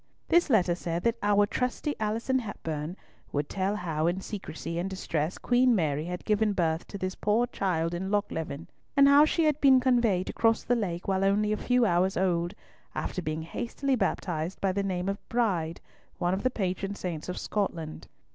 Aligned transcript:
This 0.29 0.49
letter 0.49 0.73
said 0.73 1.03
that 1.03 1.19
"our 1.21 1.45
trusty 1.45 1.93
Alison 1.99 2.39
Hepburn" 2.39 2.97
would 3.31 3.47
tell 3.49 3.75
how 3.75 4.07
in 4.07 4.19
secrecy 4.19 4.79
and 4.79 4.89
distress 4.89 5.37
Queen 5.37 5.75
Mary 5.75 6.05
had 6.05 6.25
given 6.25 6.53
birth 6.53 6.87
to 6.87 6.97
this 6.97 7.13
poor 7.13 7.45
child 7.45 7.93
in 7.93 8.09
Lochleven, 8.09 8.67
and 8.97 9.07
how 9.07 9.25
she 9.25 9.43
had 9.43 9.61
been 9.61 9.79
conveyed 9.79 10.27
across 10.27 10.63
the 10.63 10.75
lake 10.75 11.07
while 11.07 11.23
only 11.23 11.51
a 11.53 11.55
few 11.57 11.85
hours 11.85 12.17
old, 12.17 12.55
after 12.95 13.21
being 13.21 13.43
hastily 13.43 13.95
baptized 13.95 14.59
by 14.59 14.71
the 14.71 14.81
name 14.81 15.07
of 15.07 15.19
Bride, 15.29 15.79
one 16.17 16.33
of 16.33 16.41
the 16.41 16.49
patron 16.49 16.95
saints 16.95 17.29
of 17.29 17.37
Scotland. 17.37 18.07